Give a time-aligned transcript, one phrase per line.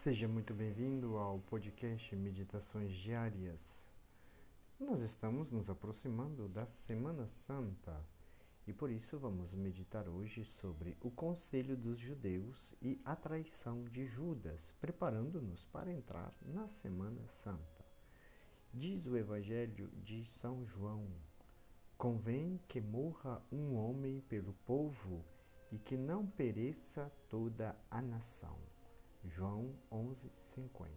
[0.00, 3.86] Seja muito bem-vindo ao podcast Meditações Diárias.
[4.78, 8.02] Nós estamos nos aproximando da Semana Santa
[8.66, 14.06] e por isso vamos meditar hoje sobre o conselho dos judeus e a traição de
[14.06, 17.84] Judas, preparando-nos para entrar na Semana Santa.
[18.72, 21.08] Diz o Evangelho de São João:
[21.98, 25.22] Convém que morra um homem pelo povo
[25.70, 28.69] e que não pereça toda a nação.
[29.24, 30.88] João 11:50.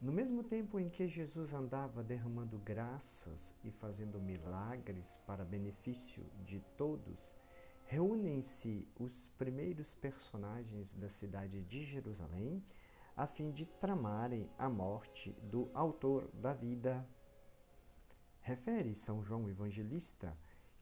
[0.00, 6.60] No mesmo tempo em que Jesus andava derramando graças e fazendo milagres para benefício de
[6.76, 7.34] todos,
[7.86, 12.62] reúnem-se os primeiros personagens da cidade de Jerusalém
[13.16, 17.08] a fim de tramarem a morte do autor da vida.
[18.40, 20.36] Refere São João Evangelista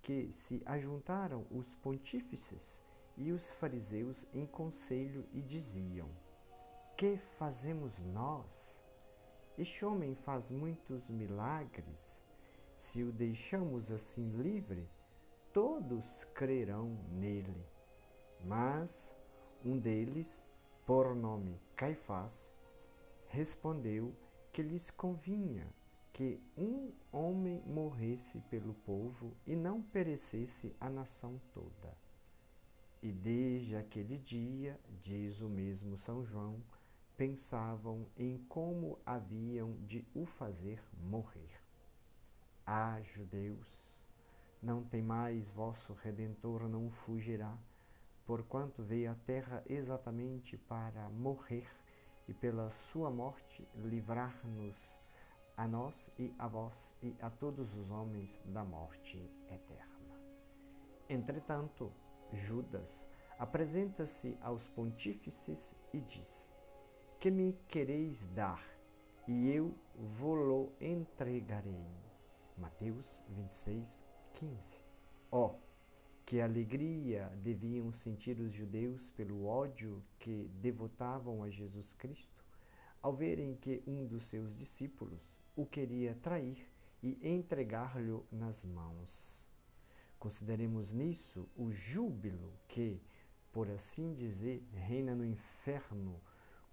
[0.00, 2.80] que se ajuntaram os pontífices
[3.18, 6.08] e os fariseus em conselho e diziam:
[6.96, 8.80] Que fazemos nós?
[9.58, 12.22] Este homem faz muitos milagres.
[12.76, 14.88] Se o deixamos assim livre,
[15.52, 17.66] todos crerão nele.
[18.44, 19.12] Mas
[19.64, 20.44] um deles,
[20.86, 22.52] por nome Caifás,
[23.26, 24.14] respondeu
[24.52, 25.66] que lhes convinha
[26.12, 32.07] que um homem morresse pelo povo e não perecesse a nação toda.
[33.02, 36.60] E desde aquele dia, diz o mesmo São João,
[37.16, 41.62] pensavam em como haviam de o fazer morrer.
[42.66, 44.00] Ah, judeus,
[44.62, 47.56] não tem mais vosso redentor não fugirá,
[48.26, 51.68] porquanto veio à terra exatamente para morrer
[52.28, 54.98] e pela sua morte livrar-nos
[55.56, 60.20] a nós e a vós e a todos os homens da morte eterna.
[61.08, 61.92] Entretanto,
[62.32, 66.52] Judas apresenta-se aos pontífices e diz:
[67.18, 68.62] Que me quereis dar,
[69.26, 71.86] e eu vou-lo entregarei.
[72.56, 74.80] Mateus 26, 15.
[75.30, 75.68] Ó, oh,
[76.26, 82.44] que alegria deviam sentir os judeus pelo ódio que devotavam a Jesus Cristo,
[83.00, 86.68] ao verem que um dos seus discípulos o queria trair
[87.02, 89.47] e entregar-lhe nas mãos.
[90.18, 93.00] Consideremos nisso o júbilo que,
[93.52, 96.20] por assim dizer, reina no inferno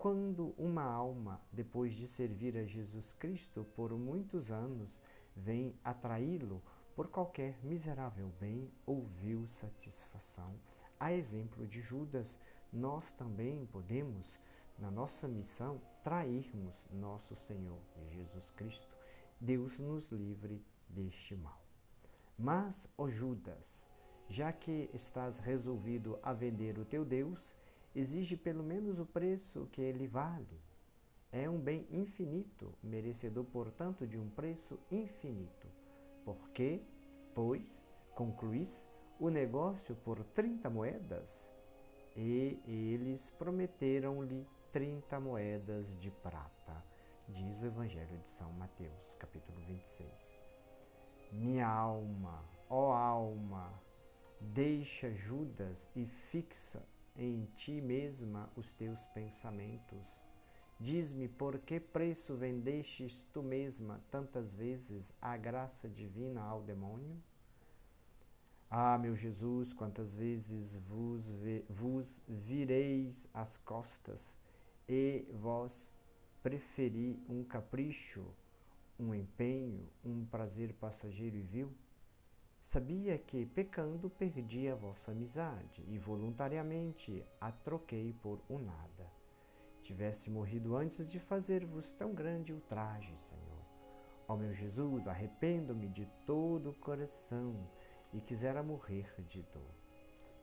[0.00, 4.98] quando uma alma, depois de servir a Jesus Cristo por muitos anos,
[5.36, 6.62] vem atraí-lo
[6.96, 10.58] por qualquer miserável bem ou vil satisfação.
[10.98, 12.38] A exemplo de Judas,
[12.72, 14.40] nós também podemos,
[14.78, 17.80] na nossa missão, trairmos nosso Senhor
[18.10, 18.96] Jesus Cristo.
[19.38, 21.69] Deus nos livre deste mal.
[22.42, 23.86] Mas, ó Judas,
[24.26, 27.54] já que estás resolvido a vender o teu Deus,
[27.94, 30.58] exige pelo menos o preço que ele vale.
[31.30, 35.68] É um bem infinito, merecedor, portanto, de um preço infinito.
[36.24, 36.80] Porque,
[37.34, 37.84] pois,
[38.14, 41.50] concluís o negócio por 30 moedas?
[42.16, 46.82] E eles prometeram-lhe 30 moedas de prata,
[47.28, 50.39] diz o Evangelho de São Mateus, capítulo 26.
[51.32, 53.72] Minha alma, ó alma,
[54.40, 56.82] deixa Judas e fixa
[57.16, 60.22] em ti mesma os teus pensamentos.
[60.78, 67.16] Diz-me por que preço vendestes tu mesma tantas vezes a graça divina ao demônio?
[68.68, 71.36] Ah, meu Jesus, quantas vezes vos,
[71.68, 74.36] vos vireis as costas
[74.88, 75.92] e vós
[76.42, 78.26] preferi um capricho
[79.00, 81.72] um empenho, um prazer passageiro e vil?
[82.60, 89.10] Sabia que, pecando, perdi a vossa amizade e voluntariamente a troquei por um nada.
[89.80, 93.64] Tivesse morrido antes de fazer-vos tão grande ultraje, Senhor.
[94.28, 97.66] Ó meu Jesus, arrependo-me de todo o coração
[98.12, 99.74] e quisera morrer de dor.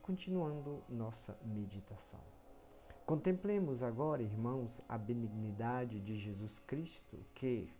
[0.00, 2.24] Continuando nossa meditação.
[3.04, 7.70] Contemplemos agora, irmãos, a benignidade de Jesus Cristo, que,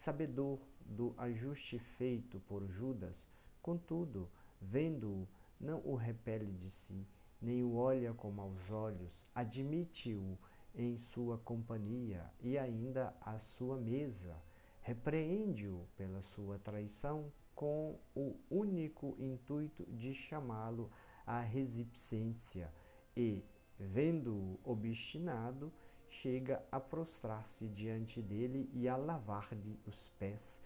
[0.00, 3.28] sabedor do ajuste feito por Judas,
[3.60, 5.28] contudo, vendo-o,
[5.60, 7.06] não o repele de si,
[7.38, 10.38] nem o olha com maus olhos, admite-o
[10.74, 14.42] em sua companhia e ainda à sua mesa,
[14.80, 20.90] repreende-o pela sua traição com o único intuito de chamá-lo
[21.26, 22.72] à resipcência
[23.14, 23.44] e,
[23.78, 25.70] vendo-o obstinado,
[26.10, 30.60] chega a prostrar-se diante dele e a lavar-lhe os pés,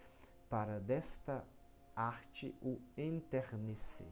[0.49, 1.44] para desta
[1.94, 4.11] arte o enternecer.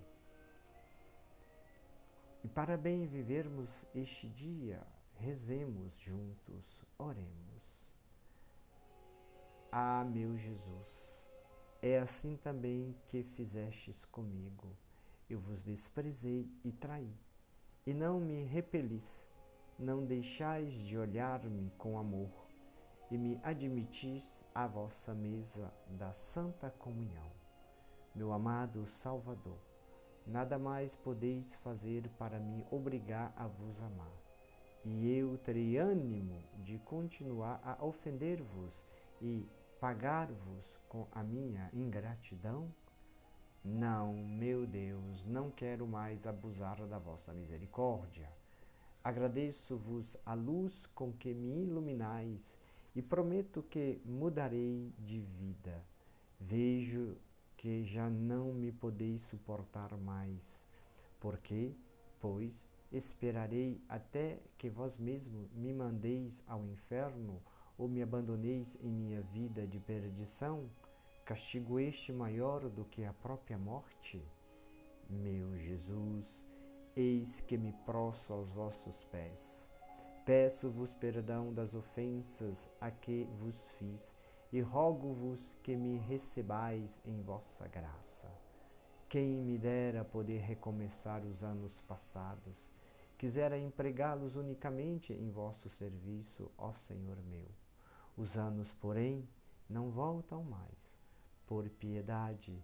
[2.45, 4.87] E para bem vivermos este dia,
[5.17, 7.93] rezemos juntos, oremos.
[9.71, 11.27] Ah, meu Jesus,
[11.81, 14.77] é assim também que fizestes comigo.
[15.31, 17.17] Eu vos desprezei e traí,
[17.87, 19.27] e não me repelis,
[19.83, 22.31] não deixais de olhar-me com amor,
[23.11, 27.31] e me admitis à vossa mesa da Santa Comunhão.
[28.15, 29.59] Meu amado Salvador,
[30.27, 34.23] nada mais podeis fazer para me obrigar a vos amar
[34.85, 38.85] e eu terei ânimo de continuar a ofender-vos
[39.21, 39.49] e
[39.81, 42.73] pagar-vos com a minha ingratidão?
[43.65, 48.29] Não, meu Deus, não quero mais abusar da vossa misericórdia.
[49.03, 52.59] Agradeço-vos a luz com que me iluminais
[52.95, 55.85] e prometo que mudarei de vida.
[56.39, 57.17] Vejo
[57.57, 60.67] que já não me podeis suportar mais.
[61.21, 61.73] Porque,
[62.21, 67.43] pois, Esperarei até que vós mesmo me mandeis ao inferno
[67.79, 70.69] ou me abandoneis em minha vida de perdição?
[71.25, 74.23] Castigo este maior do que a própria morte?
[75.09, 76.47] Meu Jesus,
[76.97, 79.71] eis que me prostro aos vossos pés.
[80.25, 84.15] Peço-vos perdão das ofensas a que vos fiz
[84.53, 88.29] e rogo-vos que me recebais em vossa graça.
[89.09, 92.71] Quem me dera poder recomeçar os anos passados
[93.23, 97.47] Quisera empregá-los unicamente em vosso serviço, ó Senhor meu.
[98.17, 99.29] Os anos, porém,
[99.71, 100.99] não voltam mais.
[101.47, 102.61] Por piedade,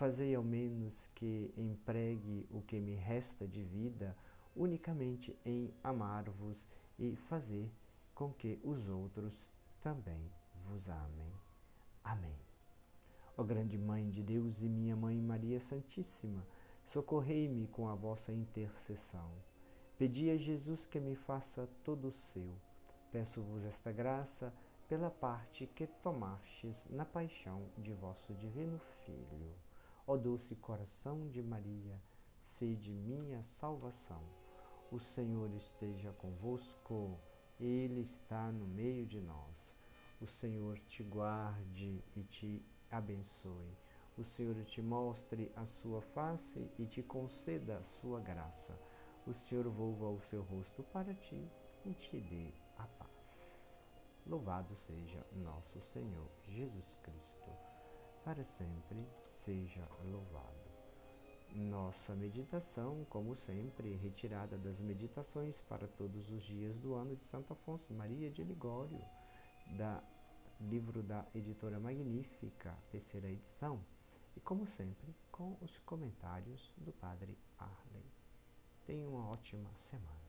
[0.00, 4.16] fazei ao menos que empregue o que me resta de vida
[4.56, 6.66] unicamente em amar-vos
[6.98, 7.70] e fazer
[8.14, 9.46] com que os outros
[9.78, 10.32] também
[10.64, 11.30] vos amem.
[12.02, 12.38] Amém.
[13.36, 16.46] Ó grande Mãe de Deus e minha Mãe Maria Santíssima,
[16.82, 19.30] socorrei-me com a vossa intercessão
[19.98, 22.56] Pedi a Jesus que me faça todo seu.
[23.12, 24.50] Peço-vos esta graça
[24.88, 29.69] pela parte que tomastes na paixão de vosso divino Filho.
[30.12, 31.96] Ó doce coração de Maria,
[32.42, 34.22] sede minha salvação.
[34.90, 37.16] O Senhor esteja convosco,
[37.60, 39.78] Ele está no meio de nós.
[40.20, 42.60] O Senhor te guarde e te
[42.90, 43.76] abençoe.
[44.18, 48.76] O Senhor te mostre a sua face e te conceda a sua graça
[49.26, 51.48] o Senhor volva o seu rosto para ti
[51.84, 53.72] e te dê a paz.
[54.26, 57.50] Louvado seja nosso Senhor Jesus Cristo,
[58.24, 60.60] para sempre seja louvado.
[61.52, 67.52] Nossa meditação, como sempre, retirada das meditações para todos os dias do ano de Santo
[67.52, 69.00] Afonso Maria de Ligório,
[69.76, 70.02] da
[70.60, 73.80] livro da editora Magnífica, terceira edição,
[74.36, 78.04] e como sempre, com os comentários do Padre Arley.
[78.84, 80.19] Tenha uma ótima semana.